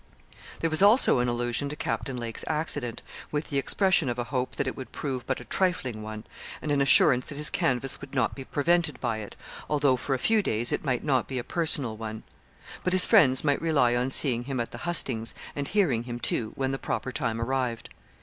[0.61, 4.55] There was also an allusion to Captain Lake's accident with the expression of a hope
[4.55, 6.23] that it would 'prove but a trifling one,'
[6.59, 9.35] and an assurance 'that his canvass would not be prevented by it
[9.69, 12.23] although for a few days it might not be a personal one.
[12.83, 16.53] But his friends might rely on seeing him at the hustings, and hearing him too,
[16.55, 17.89] when the proper time arrived.'